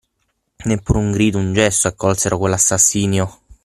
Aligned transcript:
Neppure 0.63 0.97
un 0.97 1.11
grido, 1.11 1.37
un 1.37 1.53
gesto, 1.53 1.87
accolsero 1.87 2.39
quell'assassinio. 2.39 3.41